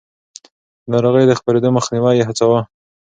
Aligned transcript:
د 0.83 0.87
ناروغيو 0.91 1.29
د 1.29 1.33
خپرېدو 1.39 1.69
مخنيوی 1.77 2.13
يې 2.19 2.27
هڅاوه. 2.29 2.59